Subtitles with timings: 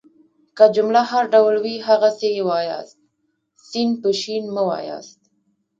[0.57, 2.97] که جمله هر ډول وي هغسي يې وایاست.
[3.67, 4.21] س په ش
[4.55, 5.19] مه واياست.